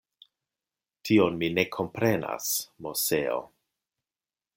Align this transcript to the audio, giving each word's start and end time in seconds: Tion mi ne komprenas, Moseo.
Tion 1.09 1.37
mi 1.43 1.49
ne 1.57 1.65
komprenas, 1.75 2.47
Moseo. 2.87 3.37